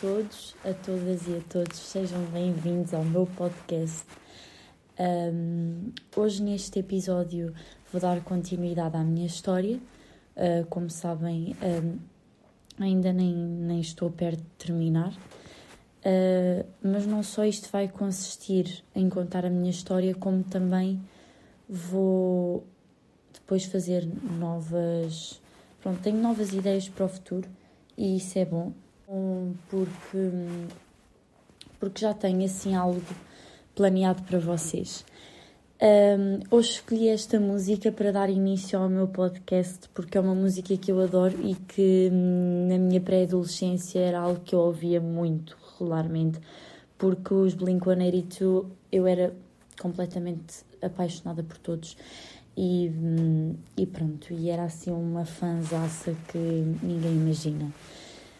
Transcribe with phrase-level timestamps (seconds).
[0.00, 4.04] todos, a todas e a todos, sejam bem-vindos ao meu podcast.
[4.98, 7.52] Um, hoje, neste episódio,
[7.92, 9.78] vou dar continuidade à minha história.
[10.36, 11.98] Uh, como sabem, um,
[12.82, 19.08] ainda nem, nem estou perto de terminar, uh, mas não só isto vai consistir em
[19.08, 21.00] contar a minha história, como também
[21.68, 22.66] vou
[23.32, 24.06] depois fazer
[24.38, 25.40] novas.
[25.80, 27.48] Pronto, tenho novas ideias para o futuro
[27.96, 28.72] e isso é bom
[29.68, 30.30] porque,
[31.78, 33.02] porque já tenho assim algo
[33.74, 35.04] planeado para vocês.
[35.82, 40.76] Um, hoje escolhi esta música para dar início ao meu podcast porque é uma música
[40.76, 45.56] que eu adoro e que hum, na minha pré-adolescência era algo que eu ouvia muito
[45.72, 46.38] regularmente
[46.96, 49.34] porque os Blink-182 eu era
[49.80, 51.96] completamente apaixonada por todos
[52.56, 57.72] e, hum, e pronto, e era assim uma fanzaça que ninguém imagina.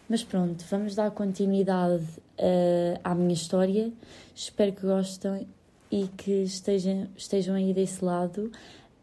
[0.08, 2.04] Mas pronto, vamos dar continuidade
[2.38, 3.90] uh, à minha história.
[4.34, 5.46] Espero que gostem
[5.90, 8.50] e que estejam, estejam aí desse lado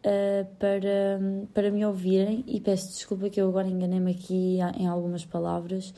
[0.06, 1.20] uh, para,
[1.54, 2.44] para me ouvirem.
[2.48, 5.94] E peço desculpa que eu agora enganei-me aqui em algumas palavras,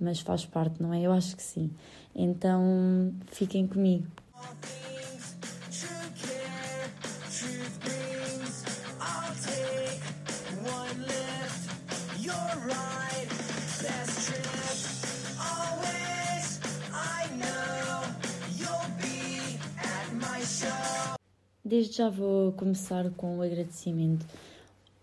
[0.00, 1.00] mas faz parte, não é?
[1.00, 1.70] Eu acho que sim.
[2.14, 4.06] Então fiquem comigo.
[21.70, 24.26] Desde já vou começar com o agradecimento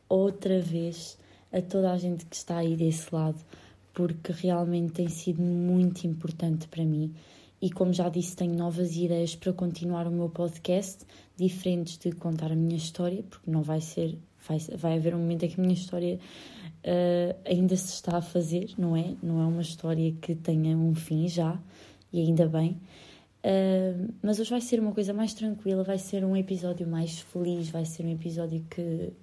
[0.10, 1.18] outra vez
[1.50, 3.40] a toda a gente que está aí desse lado,
[3.94, 7.16] porque realmente tem sido muito importante para mim.
[7.62, 11.06] E como já disse, tenho novas ideias para continuar o meu podcast,
[11.38, 14.18] diferentes de contar a minha história, porque não vai ser.
[14.46, 18.22] Vai, vai haver um momento em que a minha história uh, ainda se está a
[18.22, 19.16] fazer, não é?
[19.24, 21.58] Não é uma história que tenha um fim já,
[22.12, 22.78] e ainda bem.
[23.48, 27.70] Uh, mas hoje vai ser uma coisa mais tranquila, vai ser um episódio mais feliz,
[27.70, 29.14] vai ser um episódio que,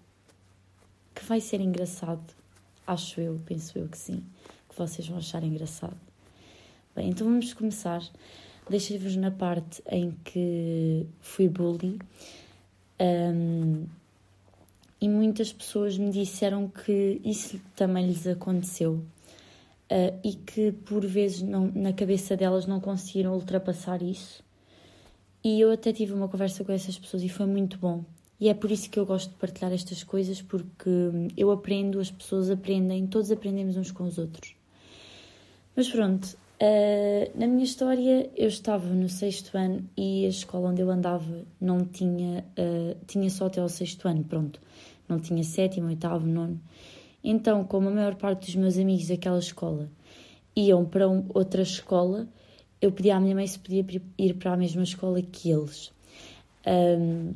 [1.15, 2.25] que vai ser engraçado.
[2.87, 4.25] Acho eu, penso eu que sim,
[4.67, 5.97] que vocês vão achar engraçado.
[6.97, 8.03] Bem, então vamos começar.
[8.71, 11.99] Deixei-vos na parte em que fui bully.
[12.99, 13.85] Um,
[15.03, 19.05] e muitas pessoas me disseram que isso também lhes aconteceu
[19.95, 24.43] uh, e que por vezes não, na cabeça delas não conseguiram ultrapassar isso.
[25.43, 28.05] E eu até tive uma conversa com essas pessoas e foi muito bom.
[28.41, 30.91] E é por isso que eu gosto de partilhar estas coisas, porque
[31.37, 34.57] eu aprendo, as pessoas aprendem, todos aprendemos uns com os outros.
[35.77, 40.83] Mas pronto, uh, na minha história eu estava no sexto ano e a escola onde
[40.83, 44.61] eu andava não tinha, uh, tinha só até ao sexto ano, pronto.
[45.09, 46.59] Não tinha sétimo, oitavo, nono.
[47.25, 49.91] Então, como a maior parte dos meus amigos daquela escola
[50.55, 52.29] iam para outra escola,
[52.81, 53.85] eu pedi à minha mãe se podia
[54.19, 55.91] ir para a mesma escola que eles.
[56.67, 57.33] Um,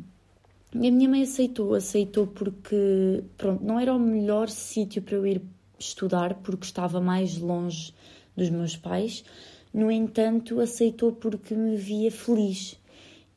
[0.75, 5.27] e a minha mãe aceitou, aceitou porque, pronto, não era o melhor sítio para eu
[5.27, 5.43] ir
[5.79, 7.95] estudar, porque estava mais longe
[8.37, 9.25] dos meus pais.
[9.73, 12.79] No entanto, aceitou porque me via feliz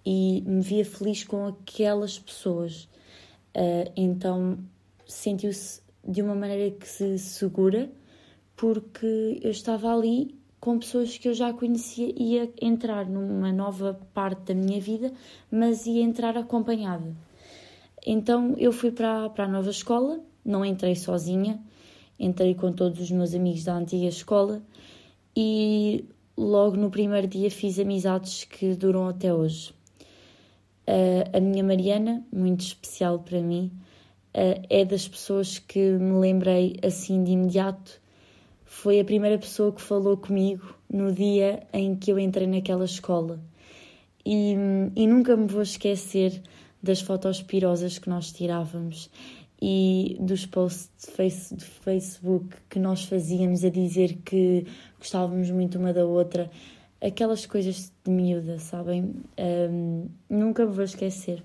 [0.05, 2.89] e me via feliz com aquelas pessoas.
[3.55, 4.57] Uh, então
[5.07, 7.91] sentiu-se de uma maneira que se segura,
[8.55, 14.53] porque eu estava ali com pessoas que eu já conhecia, ia entrar numa nova parte
[14.53, 15.11] da minha vida,
[15.51, 17.15] mas ia entrar acompanhada.
[18.05, 21.59] Então eu fui para, para a nova escola, não entrei sozinha,
[22.19, 24.61] entrei com todos os meus amigos da antiga escola
[25.35, 26.05] e
[26.37, 29.73] logo no primeiro dia fiz amizades que duram até hoje.
[31.33, 33.71] A minha Mariana, muito especial para mim,
[34.35, 38.01] uh, é das pessoas que me lembrei assim de imediato.
[38.65, 43.39] Foi a primeira pessoa que falou comigo no dia em que eu entrei naquela escola.
[44.25, 44.55] E,
[44.95, 46.41] e nunca me vou esquecer
[46.81, 49.09] das fotos pirosas que nós tirávamos
[49.61, 54.65] e dos posts de, face, de Facebook que nós fazíamos a dizer que
[54.97, 56.49] gostávamos muito uma da outra.
[56.99, 59.13] Aquelas coisas de miúda, sabem?
[59.37, 61.43] Um, nunca me vou esquecer.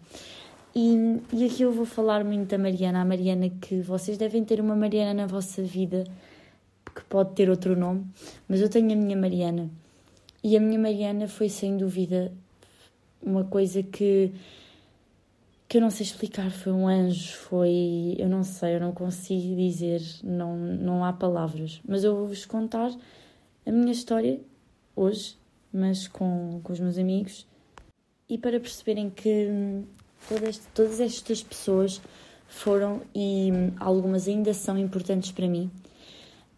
[0.78, 4.61] E, e aqui eu vou falar muito da Mariana, a Mariana que vocês devem ter
[4.61, 6.05] uma Mariana na vossa vida
[6.94, 8.05] que pode ter outro nome,
[8.46, 9.70] mas eu tenho a minha Mariana.
[10.44, 12.31] E a minha Mariana foi sem dúvida
[13.23, 14.34] uma coisa que
[15.67, 19.56] que eu não sei explicar, foi um anjo, foi, eu não sei, eu não consigo
[19.56, 22.94] dizer, não, não há palavras, mas eu vou-vos contar
[23.64, 24.38] a minha história
[24.94, 25.38] hoje,
[25.73, 27.46] mas com, com os meus amigos,
[28.28, 29.50] e para perceberem que
[30.28, 32.00] Todas, todas estas pessoas
[32.48, 35.70] foram e algumas ainda são importantes para mim.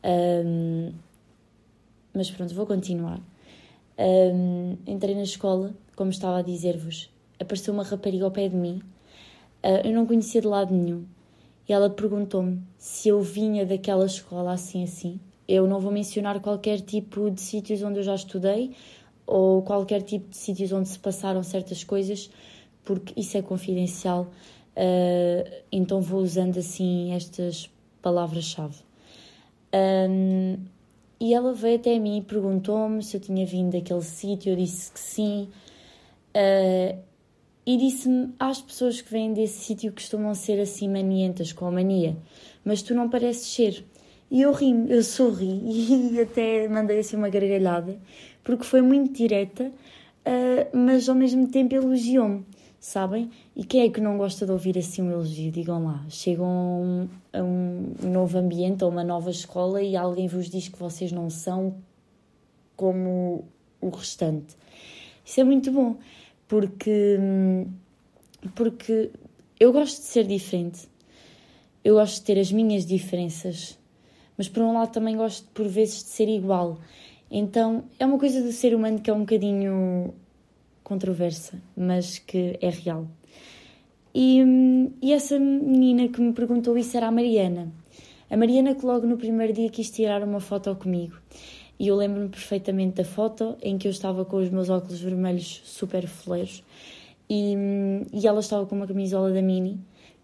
[0.05, 0.93] Um,
[2.15, 3.21] mas pronto, vou continuar.
[3.99, 8.81] Um, entrei na escola, como estava a dizer-vos, apareceu uma rapariga ao pé de mim,
[9.65, 11.05] uh, eu não conhecia de lado nenhum,
[11.69, 15.21] e ela perguntou-me se eu vinha daquela escola assim assim.
[15.47, 18.77] Eu não vou mencionar qualquer tipo de sítios onde eu já estudei
[19.27, 22.31] ou qualquer tipo de sítios onde se passaram certas coisas,
[22.89, 24.33] porque isso é confidencial,
[24.75, 27.71] uh, então vou usando assim estas
[28.01, 28.77] palavras-chave.
[30.09, 30.57] Um,
[31.21, 34.91] e ela veio até mim e perguntou-me se eu tinha vindo daquele sítio, eu disse
[34.91, 35.51] que sim.
[36.35, 36.99] Uh,
[37.67, 42.17] e disse-me: às pessoas que vêm desse sítio costumam ser assim manientas, com a mania,
[42.65, 43.85] mas tu não pareces ser.
[44.31, 45.61] E eu ri eu sorri
[46.15, 47.99] e até mandei assim uma gargalhada,
[48.43, 52.47] porque foi muito direta, uh, mas ao mesmo tempo elogiou-me,
[52.81, 53.31] sabem?
[53.57, 55.51] E quem é que não gosta de ouvir assim um elogio?
[55.51, 60.69] Digam lá, chegam a um, novo ambiente, a uma nova escola e alguém vos diz
[60.69, 61.75] que vocês não são
[62.77, 63.45] como
[63.81, 64.57] o restante.
[65.25, 65.97] Isso é muito bom
[66.47, 67.19] porque,
[68.55, 69.11] porque
[69.59, 70.89] eu gosto de ser diferente,
[71.85, 73.79] eu gosto de ter as minhas diferenças,
[74.37, 76.79] mas por um lado também gosto por vezes de ser igual.
[77.31, 80.15] Então é uma coisa do ser humano que é um bocadinho
[80.89, 83.07] controversa, mas que é real.
[84.15, 84.43] E,
[85.03, 87.71] e essa menina que me perguntou isso era a Mariana.
[88.31, 91.17] A Mariana que logo no primeiro dia quis tirar uma foto comigo.
[91.79, 95.63] E eu lembro-me perfeitamente da foto em que eu estava com os meus óculos vermelhos
[95.65, 96.65] super foleiros
[97.31, 97.55] e,
[98.13, 99.79] e ela estava com uma camisola da Mini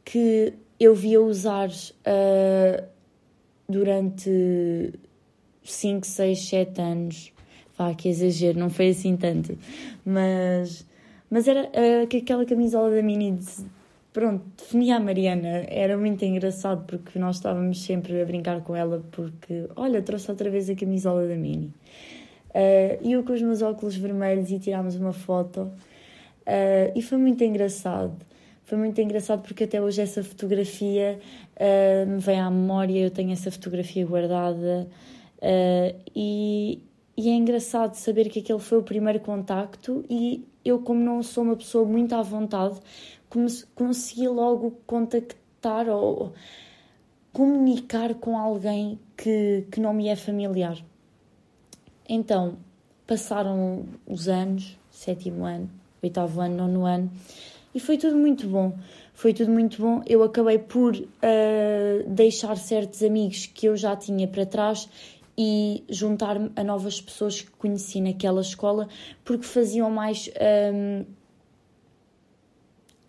[0.04, 2.84] que eu via usar uh,
[3.68, 4.92] durante
[5.62, 7.32] 5, 6, 7 anos.
[7.84, 9.58] Vá, que exagero, não foi assim tanto.
[10.04, 10.86] Mas,
[11.28, 13.46] mas era uh, aquela camisola da Mini de,
[14.12, 15.64] pronto, definia a Mariana.
[15.68, 20.48] Era muito engraçado porque nós estávamos sempre a brincar com ela porque, olha, trouxe outra
[20.48, 21.70] vez a camisola da Mini.
[22.50, 27.42] Uh, eu com os meus óculos vermelhos e tirámos uma foto uh, e foi muito
[27.44, 28.14] engraçado.
[28.62, 31.18] Foi muito engraçado porque até hoje essa fotografia
[31.56, 34.88] uh, me vem à memória, eu tenho essa fotografia guardada
[36.16, 36.80] e,
[37.16, 41.44] e é engraçado saber que aquele foi o primeiro contacto e eu como não sou
[41.44, 42.80] uma pessoa muito à vontade,
[43.74, 46.32] consegui logo contactar ou
[47.32, 50.78] comunicar com alguém que, que não me é familiar.
[52.08, 52.56] Então,
[53.06, 55.68] passaram os anos, sétimo ano,
[56.02, 57.10] oitavo ano, nono ano,
[57.74, 58.72] e foi tudo muito bom.
[59.14, 60.02] Foi tudo muito bom.
[60.06, 61.06] Eu acabei por uh,
[62.06, 64.88] deixar certos amigos que eu já tinha para trás
[65.36, 68.88] e juntar-me a novas pessoas que conheci naquela escola
[69.24, 70.30] porque faziam mais.
[70.72, 71.04] Um,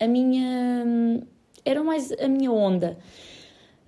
[0.00, 1.22] ah, a minha.
[1.64, 2.98] eram mais a minha onda.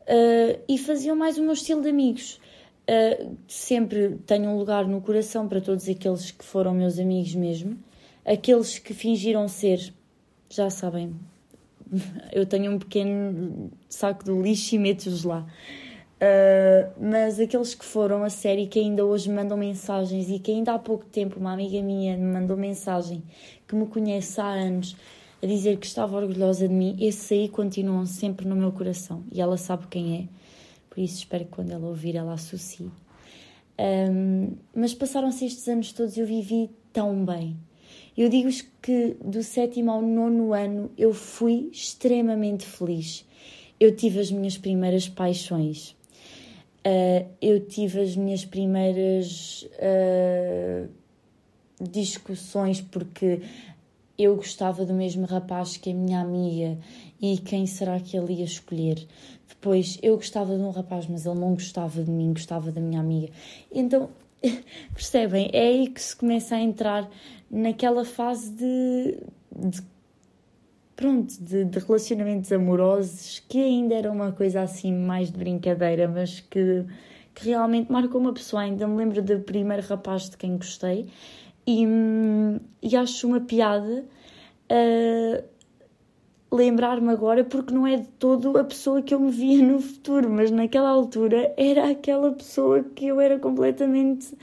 [0.03, 2.41] Uh, e faziam mais o meu estilo de amigos.
[2.89, 7.79] Uh, sempre tenho um lugar no coração para todos aqueles que foram meus amigos mesmo.
[8.25, 9.93] Aqueles que fingiram ser,
[10.49, 11.15] já sabem,
[12.33, 15.47] eu tenho um pequeno saco de lixo e meto-os lá.
[16.19, 20.51] Uh, mas aqueles que foram a série que ainda hoje me mandam mensagens e que
[20.51, 23.23] ainda há pouco tempo uma amiga minha me mandou mensagem
[23.69, 24.97] que me conhece há anos
[25.41, 29.41] a dizer que estava orgulhosa de mim, esses aí continuam sempre no meu coração e
[29.41, 30.29] ela sabe quem é,
[30.91, 32.91] por isso espero que quando ela ouvir ela associe.
[33.79, 37.57] Um, mas passaram-se estes anos todos e eu vivi tão bem.
[38.17, 43.25] Eu digo-vos que do sétimo ao nono ano eu fui extremamente feliz.
[43.79, 45.97] Eu tive as minhas primeiras paixões.
[46.89, 50.89] Uh, eu tive as minhas primeiras uh,
[51.79, 53.43] discussões porque
[54.17, 56.79] eu gostava do mesmo rapaz que a minha amiga
[57.21, 59.07] e quem será que ele ia escolher?
[59.47, 63.01] Depois, eu gostava de um rapaz, mas ele não gostava de mim, gostava da minha
[63.01, 63.29] amiga.
[63.71, 64.09] Então,
[64.95, 65.51] percebem?
[65.53, 67.11] É aí que se começa a entrar
[67.51, 69.19] naquela fase de,
[69.69, 69.83] de
[70.99, 76.41] pronto, de, de, relacionamentos amorosos que ainda era uma coisa assim mais de brincadeira, mas
[76.41, 76.85] que,
[77.33, 78.63] que realmente marcou uma pessoa.
[78.63, 81.09] Ainda me lembro do primeiro rapaz de quem gostei
[81.65, 81.87] e,
[82.83, 84.05] e acho uma piada
[84.73, 85.45] uh,
[86.51, 90.29] lembrar-me agora, porque não é de todo a pessoa que eu me via no futuro,
[90.29, 94.37] mas naquela altura era aquela pessoa que eu era completamente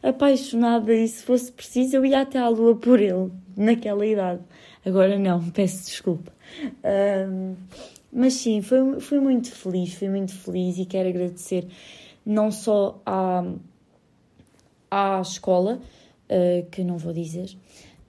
[0.00, 4.44] apaixonada e se fosse preciso eu ia até à lua por ele, naquela idade.
[4.86, 6.32] Agora não, peço desculpa.
[6.62, 7.56] Uh,
[8.12, 11.66] mas sim, fui, fui muito feliz, fui muito feliz e quero agradecer
[12.24, 13.44] não só à,
[14.90, 15.80] à escola,
[16.30, 17.50] uh, que não vou dizer,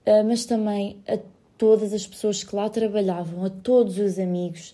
[0.06, 1.18] uh, mas também a
[1.58, 4.72] todas as pessoas que lá trabalhavam, a todos os amigos,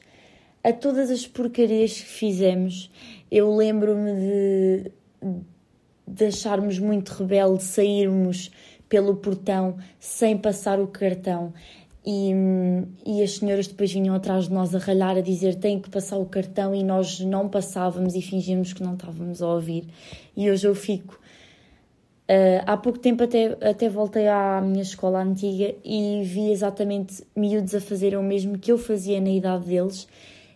[0.63, 2.91] a todas as porcarias que fizemos.
[3.31, 4.93] Eu lembro-me de,
[6.07, 8.51] de acharmos muito rebelde sairmos
[8.89, 11.53] pelo portão sem passar o cartão.
[12.07, 12.33] E,
[13.07, 16.19] e as senhoras depois vinham atrás de nós a ralhar, a dizer tem que passar
[16.19, 19.87] o cartão, e nós não passávamos e fingíamos que não estávamos a ouvir.
[20.37, 21.19] E hoje eu fico.
[22.25, 27.75] Uh, há pouco tempo até, até voltei à minha escola antiga e vi exatamente miúdos
[27.75, 30.09] a fazer o mesmo que eu fazia na idade deles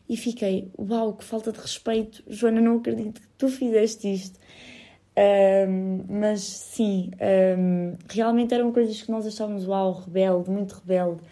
[0.08, 4.38] e fiquei, uau, que falta de respeito, Joana, não acredito que tu fizeste isto.
[5.18, 7.10] Um, mas sim,
[7.58, 11.22] um, realmente eram coisas que nós achávamos, uau, rebelde, muito rebelde.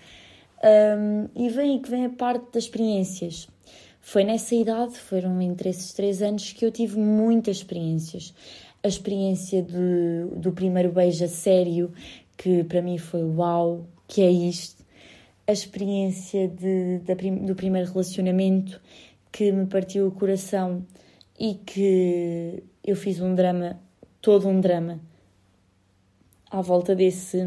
[0.64, 3.48] Um, e vem que vem a parte das experiências.
[4.00, 8.34] Foi nessa idade, foram entre esses três anos, que eu tive muitas experiências.
[8.82, 11.92] A experiência do, do primeiro beijo a sério,
[12.36, 14.84] que para mim foi uau, que é isto.
[15.46, 18.80] A experiência de, da, do primeiro relacionamento,
[19.30, 20.84] que me partiu o coração
[21.38, 23.80] e que eu fiz um drama,
[24.22, 25.00] todo um drama,
[26.50, 27.44] à volta desse,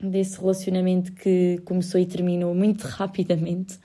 [0.00, 3.78] desse relacionamento que começou e terminou muito rapidamente.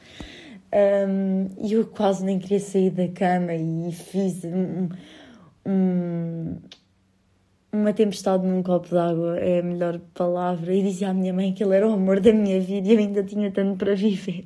[0.72, 4.90] Um, eu quase nem queria sair da cama e fiz um,
[5.66, 6.58] um,
[7.72, 10.74] uma tempestade num copo d'água, é a melhor palavra.
[10.74, 13.00] E dizia à minha mãe que ele era o amor da minha vida e eu
[13.00, 14.46] ainda tinha tanto para viver.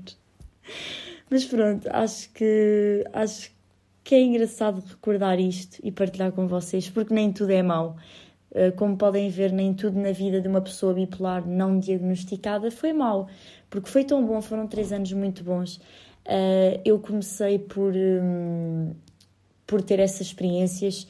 [1.29, 3.56] Mas pronto, acho que acho
[4.07, 7.97] que é engraçado recordar isto e partilhar com vocês, porque nem tudo é mau.
[8.51, 12.93] Eh, como podem ver, nem tudo na vida de uma pessoa bipolar não diagnosticada foi
[12.93, 13.27] mau,
[13.69, 15.81] porque foi tão bom, foram três anos muito bons.
[16.23, 18.93] Eh, eu comecei por, hum,
[19.65, 21.05] por ter essas experiências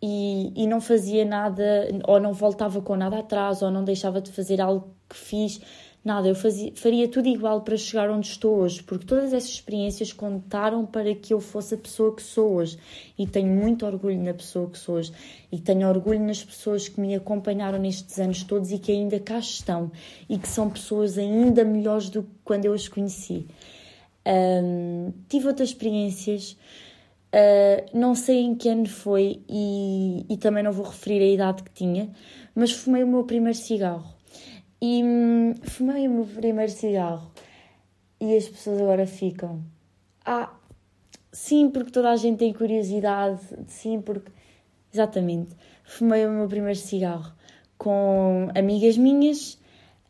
[0.00, 4.32] e, e não fazia nada, ou não voltava com nada atrás, ou não deixava de
[4.32, 5.60] fazer algo que fiz
[6.04, 10.12] Nada, eu fazia, faria tudo igual para chegar onde estou hoje, porque todas essas experiências
[10.12, 12.78] contaram para que eu fosse a pessoa que sou hoje.
[13.18, 15.12] E tenho muito orgulho na pessoa que sou hoje.
[15.50, 19.38] E tenho orgulho nas pessoas que me acompanharam nestes anos todos e que ainda cá
[19.38, 19.90] estão.
[20.28, 23.46] E que são pessoas ainda melhores do que quando eu as conheci.
[24.26, 26.56] Um, tive outras experiências.
[27.34, 31.62] Uh, não sei em que ano foi e, e também não vou referir a idade
[31.62, 32.10] que tinha,
[32.54, 34.17] mas fumei o meu primeiro cigarro
[34.80, 37.30] e hum, fumei o meu primeiro cigarro.
[38.20, 39.62] E as pessoas agora ficam.
[40.24, 40.52] Ah,
[41.32, 43.40] sim, porque toda a gente tem curiosidade.
[43.66, 44.30] Sim, porque.
[44.92, 45.54] Exatamente.
[45.84, 47.32] Fumei o meu primeiro cigarro
[47.78, 49.58] com amigas minhas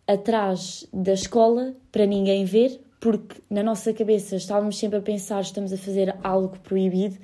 [0.07, 5.73] atrás da escola para ninguém ver, porque na nossa cabeça estávamos sempre a pensar estamos
[5.73, 7.17] a fazer algo proibido.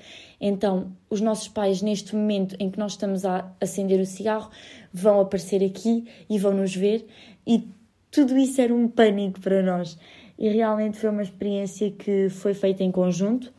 [0.46, 4.50] Então, os nossos pais, neste momento em que nós estamos a acender o cigarro,
[4.92, 7.06] vão aparecer aqui e vão nos ver
[7.46, 7.66] e
[8.10, 9.96] tudo isso era um pânico para nós.
[10.38, 13.50] E realmente foi uma experiência que foi feita em conjunto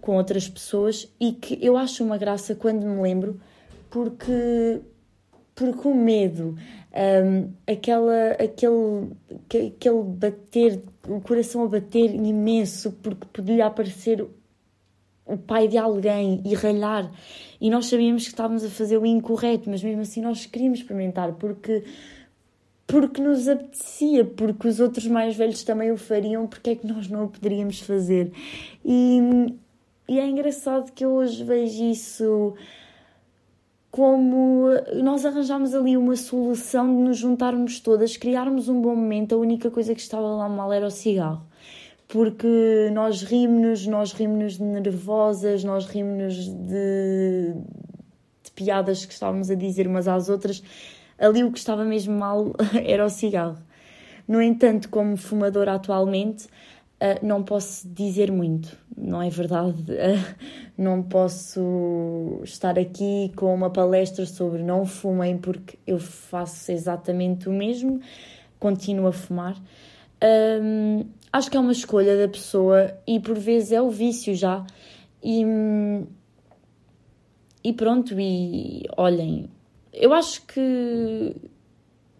[0.00, 3.40] com outras pessoas e que eu acho uma graça quando me lembro,
[3.88, 4.80] porque,
[5.54, 6.56] porque o medo,
[7.24, 9.12] um, aquela, aquele,
[9.68, 14.26] aquele bater, o coração a bater imenso, porque podia aparecer
[15.30, 17.10] o pai de alguém e ralhar,
[17.60, 21.32] e nós sabíamos que estávamos a fazer o incorreto, mas mesmo assim nós queríamos experimentar,
[21.34, 21.84] porque
[22.86, 27.08] porque nos apetecia, porque os outros mais velhos também o fariam, porque é que nós
[27.08, 28.32] não o poderíamos fazer?
[28.84, 29.20] E,
[30.08, 32.54] e é engraçado que eu hoje vejo isso
[33.90, 34.68] como
[35.02, 39.70] nós arranjámos ali uma solução de nos juntarmos todas, criarmos um bom momento, a única
[39.70, 41.42] coisa que estava lá mal era o cigarro.
[42.10, 47.54] Porque nós rimos-nos, nós rimos-nos de nervosas, nós rimos-nos de,
[48.42, 50.60] de piadas que estávamos a dizer umas às outras,
[51.16, 52.52] ali o que estava mesmo mal
[52.84, 53.58] era o cigarro.
[54.26, 59.80] No entanto, como fumadora atualmente, uh, não posso dizer muito, não é verdade?
[59.80, 60.34] Uh,
[60.76, 67.52] não posso estar aqui com uma palestra sobre não fumem, porque eu faço exatamente o
[67.52, 68.00] mesmo,
[68.58, 69.56] continuo a fumar.
[70.22, 74.66] Um, acho que é uma escolha da pessoa e por vezes é o vício já.
[75.22, 75.44] E,
[77.62, 79.50] e pronto, e olhem,
[79.92, 81.36] eu acho que,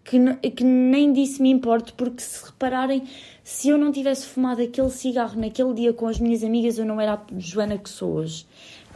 [0.03, 3.03] que, que nem disso me importo, porque se repararem,
[3.43, 7.01] se eu não tivesse fumado aquele cigarro naquele dia com as minhas amigas, eu não
[7.01, 8.45] era a Joana que sou hoje.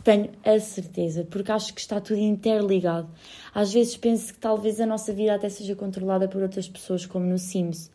[0.03, 3.10] Tenho a certeza, porque acho que está tudo interligado.
[3.55, 7.25] Às vezes penso que talvez a nossa vida até seja controlada por outras pessoas, como
[7.25, 7.89] no Sims.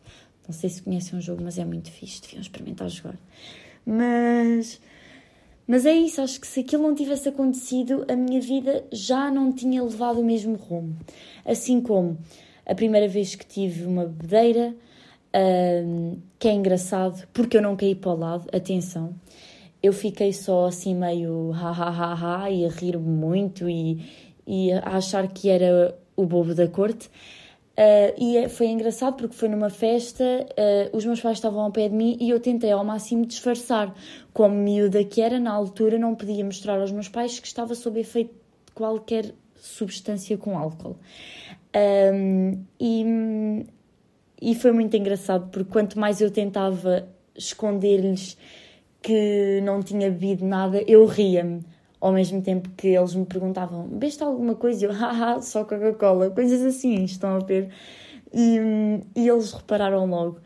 [0.47, 3.17] Não sei se conhecem um jogo, mas é muito fixe, deviam experimentar jogar.
[3.85, 4.79] Mas
[5.67, 9.53] mas é isso, acho que se aquilo não tivesse acontecido, a minha vida já não
[9.53, 10.97] tinha levado o mesmo rumo.
[11.45, 12.17] Assim como
[12.65, 14.75] a primeira vez que tive uma bebedeira,
[15.85, 19.15] um, que é engraçado, porque eu não caí para o lado, atenção,
[19.81, 24.05] eu fiquei só assim meio ha ha ha ha e a rir muito e,
[24.45, 27.09] e a achar que era o bobo da corte.
[27.81, 31.71] Uh, e é, foi engraçado porque foi numa festa, uh, os meus pais estavam ao
[31.71, 33.91] pé de mim e eu tentei ao máximo disfarçar.
[34.31, 37.99] Como miúda que era, na altura não podia mostrar aos meus pais que estava sob
[37.99, 38.35] efeito
[38.67, 40.95] de qualquer substância com álcool.
[42.13, 43.65] Um, e,
[44.39, 48.37] e foi muito engraçado porque quanto mais eu tentava esconder-lhes
[49.01, 51.61] que não tinha bebido nada, eu ria-me
[52.01, 54.83] ao mesmo tempo que eles me perguntavam: beste alguma coisa?
[54.83, 57.69] E eu, haha, só Coca-Cola, coisas assim, estão a ver?
[58.33, 58.57] E,
[59.15, 60.39] e eles repararam logo,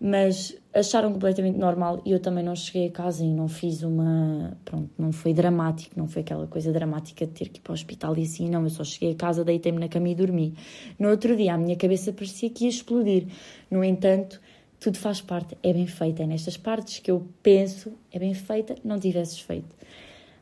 [0.00, 4.56] mas acharam completamente normal e eu também não cheguei a casa e não fiz uma.
[4.64, 7.74] Pronto, não foi dramático, não foi aquela coisa dramática de ter que ir para o
[7.74, 8.62] hospital e assim, não.
[8.64, 10.54] Eu só cheguei a casa, deitei-me na cama e dormi.
[10.98, 13.26] No outro dia, a minha cabeça parecia que ia explodir.
[13.70, 14.40] No entanto,
[14.80, 16.22] tudo faz parte, é bem feito.
[16.22, 19.74] É nestas partes que eu penso, é bem feita, não tivesses feito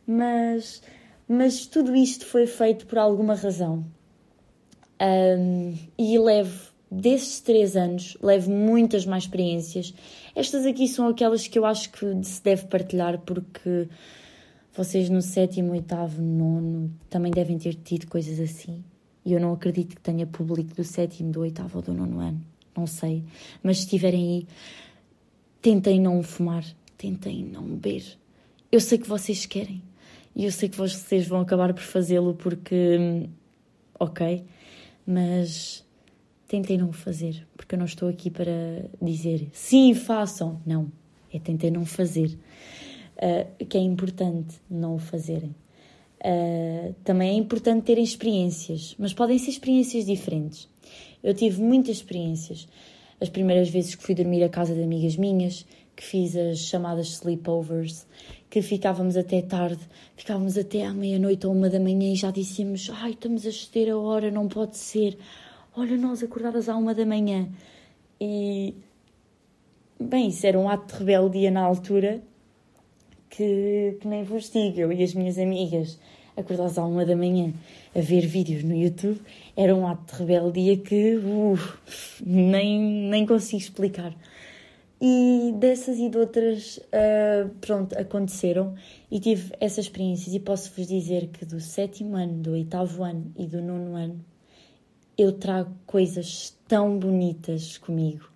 [0.07, 0.83] mas,
[1.29, 3.85] mas tudo isto foi feito por alguma razão.
[5.01, 9.93] Um, e levo, desses três anos, levo muitas mais experiências.
[10.35, 13.89] Estas aqui são aquelas que eu acho que se deve partilhar, porque
[14.75, 18.85] vocês no sétimo, oitavo, nono também devem ter tido coisas assim.
[19.25, 22.41] E eu não acredito que tenha público do sétimo, do oitavo ou do nono ano.
[22.77, 23.23] Não sei.
[23.63, 24.47] Mas se estiverem aí,
[25.61, 26.65] tentem não fumar,
[26.97, 28.05] tentem não beber.
[28.71, 29.83] Eu sei que vocês querem.
[30.35, 33.29] E eu sei que vocês vão acabar por fazê-lo porque.
[33.99, 34.45] Ok,
[35.07, 35.85] mas
[36.49, 40.61] tentem não o fazer, porque eu não estou aqui para dizer sim, façam.
[40.67, 40.91] Não,
[41.33, 42.39] é tentem não fazer.
[43.17, 45.55] Uh, que é importante não o fazerem.
[46.25, 50.69] Uh, também é importante terem experiências, mas podem ser experiências diferentes.
[51.23, 52.67] Eu tive muitas experiências.
[53.21, 55.65] As primeiras vezes que fui dormir à casa de amigas minhas,
[55.95, 58.07] que fiz as chamadas sleepovers,
[58.53, 59.81] que ficávamos até tarde,
[60.15, 63.91] ficávamos até à meia-noite ou uma da manhã e já dissíamos: Ai, estamos a exceder
[63.91, 65.17] a hora, não pode ser.
[65.75, 67.49] Olha, nós acordadas à uma da manhã.
[68.21, 68.75] E.
[69.99, 72.21] Bem, isso era um ato de rebeldia na altura
[73.31, 74.81] que, que nem vos digo.
[74.81, 75.99] Eu e as minhas amigas
[76.37, 77.55] acordadas à uma da manhã
[77.97, 79.19] a ver vídeos no YouTube
[79.57, 81.59] era um ato de rebeldia que uh,
[82.23, 84.15] nem, nem consigo explicar.
[85.05, 88.77] E dessas e de outras, uh, pronto, aconteceram
[89.11, 90.33] e tive essas experiências.
[90.33, 94.25] E posso-vos dizer que do sétimo ano, do oitavo ano e do nono ano,
[95.19, 98.31] eu trago coisas tão bonitas comigo.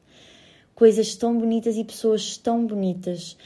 [0.75, 3.37] Coisas tão bonitas e pessoas tão bonitas.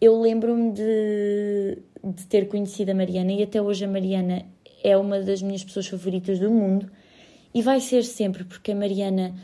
[0.00, 4.46] Eu lembro-me de, de ter conhecido a Mariana e até hoje a Mariana
[4.84, 6.88] é uma das minhas pessoas favoritas do mundo
[7.52, 9.34] e vai ser sempre, porque a Mariana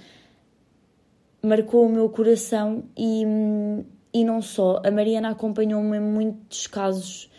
[1.45, 3.23] marcou o meu coração e,
[4.13, 4.81] e não só.
[4.85, 7.31] A Mariana acompanhou-me em muitos casos.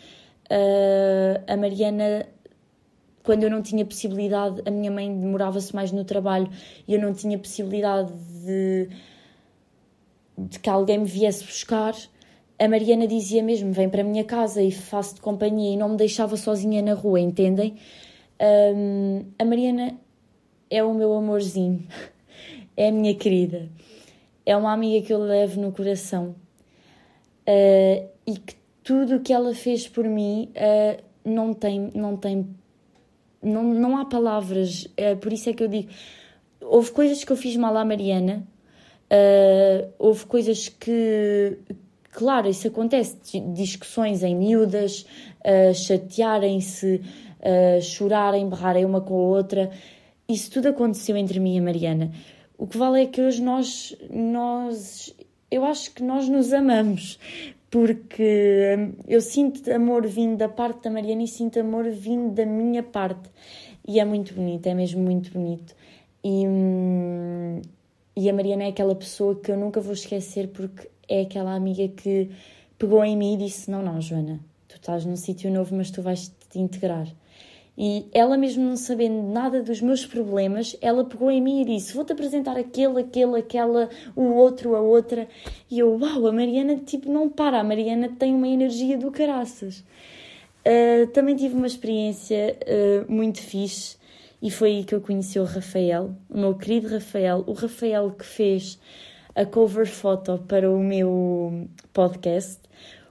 [0.48, 2.26] Uh, a Mariana,
[3.24, 6.48] quando eu não tinha possibilidade, a minha mãe demorava-se mais no trabalho
[6.86, 8.12] e eu não tinha possibilidade
[8.44, 8.88] de,
[10.38, 11.94] de que alguém me viesse buscar.
[12.58, 15.96] A Mariana dizia mesmo: Vem para a minha casa e faço-te companhia e não me
[15.96, 17.74] deixava sozinha na rua, entendem?
[18.40, 19.98] Um, a Mariana
[20.70, 21.86] é o meu amorzinho,
[22.76, 23.68] é a minha querida
[24.46, 26.36] é uma amiga que eu levo no coração.
[27.42, 32.46] Uh, e que tudo o que ela fez por mim uh, não tem, não tem,
[33.42, 35.90] não, não há palavras, uh, por isso é que eu digo,
[36.60, 38.46] houve coisas que eu fiz mal à Mariana,
[40.00, 41.58] houve coisas que,
[42.10, 43.16] claro, isso acontece,
[43.52, 45.06] discussões em miúdas,
[45.74, 47.02] chatearem-se,
[47.80, 49.70] chorarem, berrarem uma com a outra,
[50.28, 52.10] isso tudo aconteceu entre mim e a Mariana.
[52.58, 55.14] O que vale é que hoje nós, nós
[55.50, 57.18] eu acho que nós nos amamos,
[57.70, 62.46] porque hum, eu sinto amor vindo da parte da Mariana e sinto amor vindo da
[62.46, 63.30] minha parte.
[63.86, 65.74] E é muito bonito, é mesmo muito bonito.
[66.24, 67.62] E, hum,
[68.16, 71.86] e a Mariana é aquela pessoa que eu nunca vou esquecer porque é aquela amiga
[71.88, 72.30] que
[72.78, 76.02] pegou em mim e disse: Não, não, Joana, tu estás num sítio novo, mas tu
[76.02, 77.06] vais te integrar.
[77.78, 81.94] E ela, mesmo não sabendo nada dos meus problemas, ela pegou em mim e disse:
[81.94, 85.28] Vou-te apresentar aquele, aquele, aquela, o outro, a outra.
[85.70, 87.60] E eu, uau, a Mariana, tipo, não para.
[87.60, 89.84] A Mariana tem uma energia do caraças.
[90.66, 93.96] Uh, também tive uma experiência uh, muito fixe
[94.42, 98.24] e foi aí que eu conheci o Rafael, o meu querido Rafael, o Rafael que
[98.24, 98.78] fez
[99.34, 102.60] a cover foto para o meu podcast,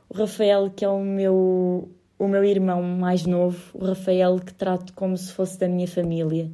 [0.07, 4.93] o Rafael que é o meu o meu irmão mais novo, o Rafael, que trato
[4.93, 6.49] como se fosse da minha família.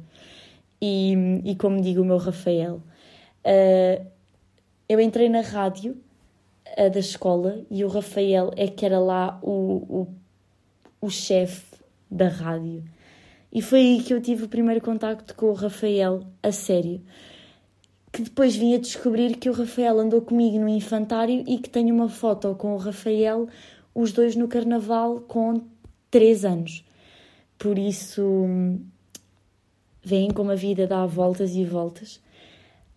[0.80, 2.82] E, e como digo, o meu Rafael.
[3.44, 4.06] Uh,
[4.88, 5.96] eu entrei na rádio
[6.76, 10.06] uh, da escola e o Rafael é que era lá o,
[11.00, 11.76] o, o chefe
[12.10, 12.84] da rádio.
[13.52, 17.00] E foi aí que eu tive o primeiro contacto com o Rafael, a sério.
[18.10, 21.94] Que depois vim a descobrir que o Rafael andou comigo no infantário e que tenho
[21.94, 23.48] uma foto com o Rafael,
[23.94, 25.62] os dois no carnaval, com
[26.10, 26.84] 3 anos.
[27.58, 28.22] Por isso,
[30.02, 32.20] veem como a vida dá voltas e voltas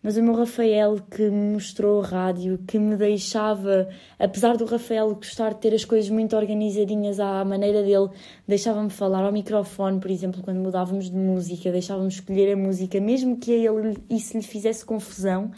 [0.06, 5.16] mas o meu Rafael que me mostrou a rádio, que me deixava, apesar do Rafael
[5.16, 8.10] gostar de ter as coisas muito organizadinhas à maneira dele,
[8.48, 13.38] deixava-me falar ao microfone, por exemplo, quando mudávamos de música, deixava-me escolher a música, mesmo
[13.38, 15.50] que a ele isso lhe fizesse confusão,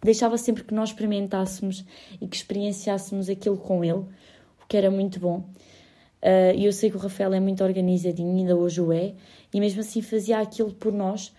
[0.00, 1.84] deixava sempre que nós experimentássemos
[2.20, 4.04] e que experienciássemos aquilo com ele,
[4.68, 5.48] que era muito bom.
[6.22, 9.14] Uh, e eu sei que o Rafael é muito organizadinho, ainda hoje o é,
[9.52, 11.32] e mesmo assim fazia aquilo por nós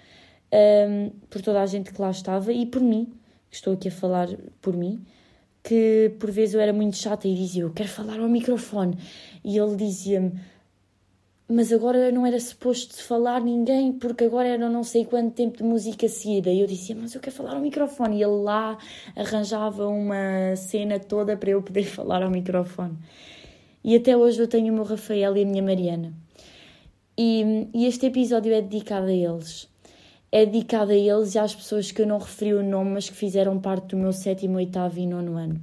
[0.51, 3.11] um, por toda a gente que lá estava e por mim,
[3.51, 4.29] estou aqui a falar
[4.61, 5.03] por mim,
[5.63, 8.97] que por vezes eu era muito chata e dizia eu quero falar ao microfone
[9.43, 10.39] e ele dizia-me
[11.49, 15.63] mas agora não era suposto falar ninguém porque agora era não sei quanto tempo de
[15.63, 16.49] música seguida.
[16.49, 18.17] E eu dizia mas eu quero falar ao microfone.
[18.17, 18.77] E ele lá
[19.15, 22.97] arranjava uma cena toda para eu poder falar ao microfone.
[23.83, 26.13] E até hoje eu tenho o meu Rafael e a minha Mariana.
[27.17, 29.69] E, e este episódio é dedicado a eles.
[30.29, 33.15] É dedicada a eles e às pessoas que eu não referi o nome, mas que
[33.15, 35.55] fizeram parte do meu sétimo, oitavo e nono ano.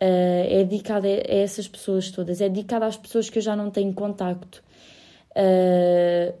[0.00, 3.70] Uh, é dedicada a essas pessoas todas, é dedicada às pessoas que eu já não
[3.70, 4.60] tenho contacto,
[5.32, 6.34] uh,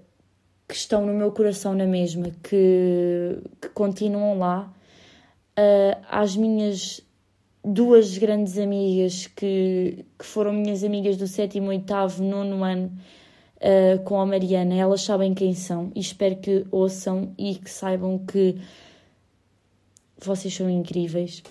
[0.68, 4.72] que estão no meu coração na mesma, que, que continuam lá,
[5.58, 7.00] uh, às minhas
[7.64, 12.92] duas grandes amigas que, que foram minhas amigas do sétimo, oitavo, nono ano,
[13.56, 14.74] uh, com a Mariana.
[14.74, 18.56] Elas sabem quem são e espero que ouçam e que saibam que
[20.18, 21.42] vocês são incríveis.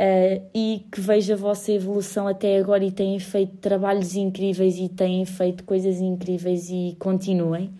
[0.00, 4.88] Uh, e que veja a vossa evolução até agora e têm feito trabalhos incríveis e
[4.88, 7.72] têm feito coisas incríveis e continuem.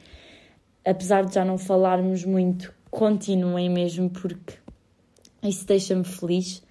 [0.85, 4.54] Apesar de já não falarmos muito, continuem mesmo porque
[5.42, 6.62] isso deixa-me feliz.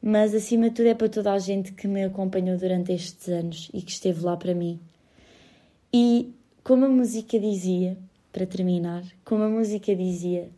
[0.00, 3.70] Mas acima de tudo é para toda a gente que me acompanhou durante estes anos
[3.72, 4.80] e que esteve lá para mim.
[5.92, 7.96] E como a música dizia,
[8.32, 10.48] para terminar, como a música dizia,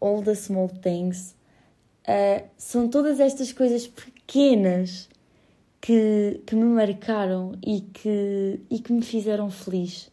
[0.00, 1.34] All the Small Things,
[2.08, 5.08] uh, são todas estas coisas pequenas
[5.80, 10.10] que, que me marcaram e que, e que me fizeram feliz.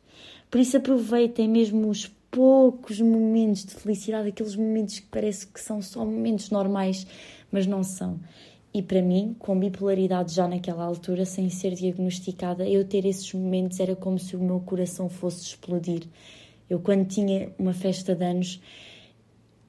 [0.50, 5.82] Por isso aproveitem mesmo os poucos momentos de felicidade, aqueles momentos que parece que são
[5.82, 7.06] só momentos normais,
[7.52, 8.20] mas não são.
[8.74, 13.82] E para mim, com bipolaridade já naquela altura, sem ser diagnosticada, eu ter esses momentos
[13.82, 16.04] era como se o meu coração fosse explodir.
[16.70, 18.62] Eu, quando tinha uma festa de anos,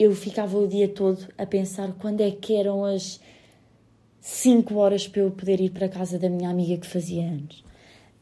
[0.02, 3.20] eu ficava o dia todo a pensar quando é que eram as
[4.20, 7.64] 5 horas para eu poder ir para a casa da minha amiga que fazia anos.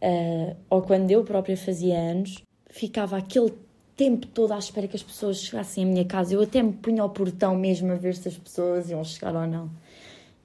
[0.03, 3.53] Uh, ou quando eu própria fazia anos, ficava aquele
[3.97, 6.35] tempo todo à espera que as pessoas chegassem à minha casa.
[6.35, 9.47] Eu até me punha ao portão mesmo a ver se as pessoas iam chegar ou
[9.47, 9.71] não.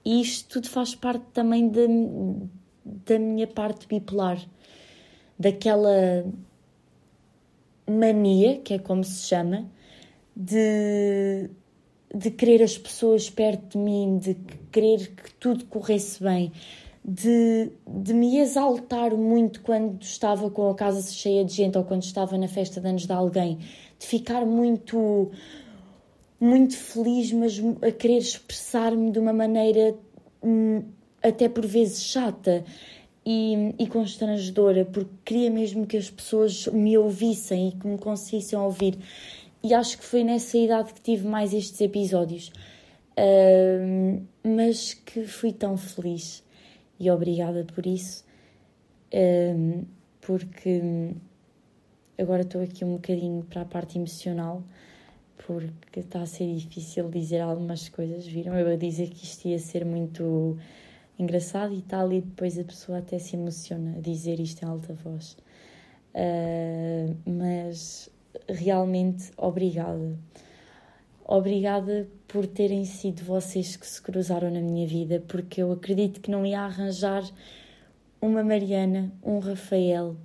[0.04, 1.88] E isto tudo faz parte também de,
[2.84, 4.39] da minha parte bipolar,
[5.39, 6.26] daquela
[7.88, 9.65] mania, que é como se chama,
[10.36, 11.50] de,
[12.13, 14.36] de querer as pessoas perto de mim, de
[14.71, 16.52] querer que tudo corresse bem,
[17.04, 22.04] de, de me exaltar muito quando estava com a casa cheia de gente ou quando
[22.04, 23.60] estava na festa de anos de alguém,
[24.00, 25.32] de ficar muito
[26.39, 29.95] muito feliz, mas a querer expressar-me de uma maneira
[30.43, 30.84] hum,
[31.24, 32.63] até por vezes chata
[33.26, 38.60] e, e constrangedora, porque queria mesmo que as pessoas me ouvissem e que me conseguissem
[38.60, 38.98] ouvir.
[39.65, 42.51] E acho que foi nessa idade que tive mais estes episódios.
[43.17, 46.43] Uh, mas que fui tão feliz
[46.99, 48.23] e obrigada por isso,
[49.12, 49.84] uh,
[50.21, 51.15] porque
[52.15, 54.62] agora estou aqui um bocadinho para a parte emocional
[55.47, 58.23] porque está a ser difícil dizer algumas coisas.
[58.28, 60.60] Viram eu a dizer que isto ia ser muito
[61.17, 64.93] engraçado e tal, e depois a pessoa até se emociona a dizer isto em alta
[64.93, 65.36] voz.
[66.13, 68.13] Uh, mas
[68.48, 70.17] realmente obrigada.
[71.28, 76.30] Obrigada por terem sido vocês que se cruzaram na minha vida, porque eu acredito que
[76.30, 77.24] não ia arranjar
[78.21, 80.15] uma Mariana, um Rafael,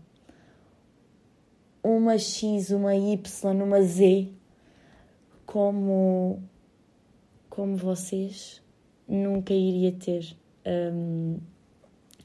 [1.82, 4.28] uma X, uma Y, uma Z
[5.46, 6.42] como,
[7.48, 8.62] como vocês,
[9.08, 11.38] nunca iria ter um,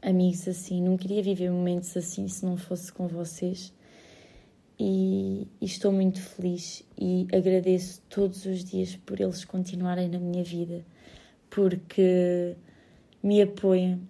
[0.01, 3.73] amigos assim, nunca iria viver momentos assim se não fosse com vocês.
[4.77, 10.43] E, e, estou muito feliz e agradeço todos os dias por eles continuarem na minha
[10.43, 10.85] vida,
[11.49, 12.57] porque
[13.23, 14.01] me apoiam,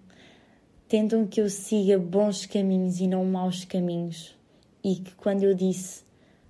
[0.88, 4.36] tentam que eu siga bons caminhos e não maus caminhos,
[4.82, 6.04] e que quando eu disse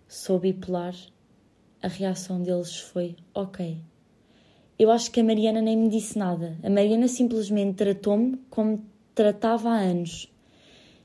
[0.09, 0.94] sou bipolar,
[1.83, 3.79] a reação deles foi: Ok.
[4.79, 6.59] Eu acho que a Mariana nem me disse nada.
[6.62, 10.31] A Mariana simplesmente tratou-me como tratava há anos.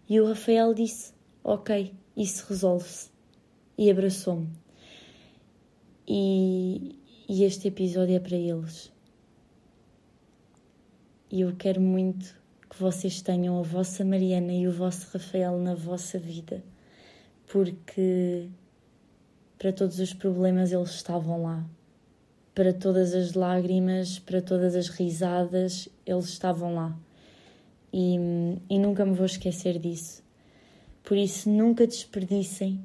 [0.10, 3.10] E o Rafael disse: Ok, isso resolve-se.
[3.78, 4.48] E abraçou-me.
[6.08, 8.92] E, e este episódio é para eles.
[11.32, 12.36] E eu quero muito
[12.70, 16.64] que vocês tenham a vossa Mariana e o vosso Rafael na vossa vida,
[17.48, 18.50] porque
[19.58, 21.66] para todos os problemas eles estavam lá.
[22.54, 27.00] Para todas as lágrimas, para todas as risadas, eles estavam lá.
[27.94, 28.18] E,
[28.70, 30.22] e nunca me vou esquecer disso.
[31.04, 32.84] Por isso, nunca desperdicem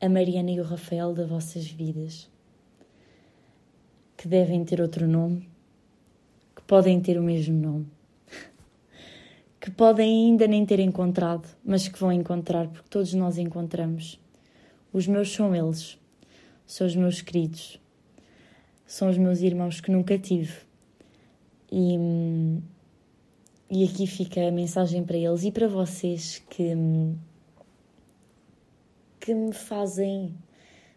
[0.00, 2.28] a Mariana e o Rafael das vossas vidas,
[4.16, 5.48] que devem ter outro nome,
[6.56, 7.86] que podem ter o mesmo nome,
[9.60, 14.18] que podem ainda nem ter encontrado, mas que vão encontrar, porque todos nós encontramos.
[14.92, 15.98] Os meus são eles,
[16.66, 17.80] são os meus queridos,
[18.86, 20.54] são os meus irmãos que nunca tive.
[21.70, 21.96] E,
[23.70, 26.74] e aqui fica a mensagem para eles e para vocês que,
[29.20, 30.34] que me fazem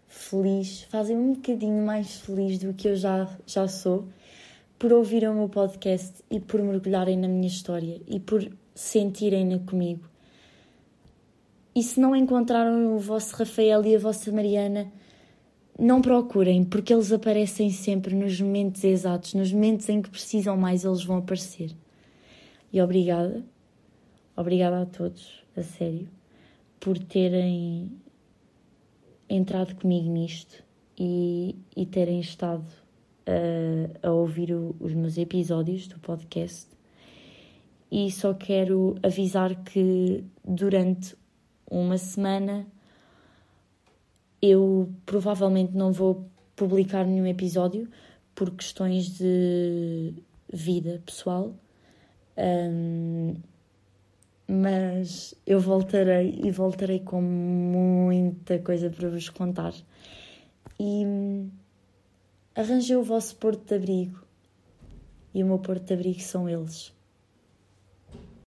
[0.07, 4.07] feliz, fazem um bocadinho mais feliz do que eu já, já sou,
[4.79, 10.09] por ouvirem o meu podcast e por mergulharem na minha história e por sentirem-na comigo.
[11.75, 14.91] E se não encontraram o vosso Rafael e a vossa Mariana,
[15.77, 20.83] não procurem, porque eles aparecem sempre nos momentos exatos, nos momentos em que precisam mais,
[20.83, 21.71] eles vão aparecer.
[22.73, 23.45] E obrigada,
[24.35, 26.09] obrigada a todos, a sério,
[26.79, 27.91] por terem
[29.29, 30.63] entrado comigo nisto
[30.97, 32.65] e, e terem estado
[33.27, 36.67] a, a ouvir o, os meus episódios do podcast.
[37.91, 41.15] E só quero avisar que durante
[41.69, 42.65] uma semana
[44.41, 47.87] eu provavelmente não vou publicar nenhum episódio
[48.33, 50.15] por questões de
[50.51, 51.53] vida pessoal.
[52.37, 53.35] Um,
[54.47, 59.73] mas eu voltarei e voltarei com muita coisa para vos contar.
[60.79, 61.47] E
[62.55, 64.23] arranjei o vosso porto de abrigo.
[65.33, 66.93] E o meu porto de abrigo são eles.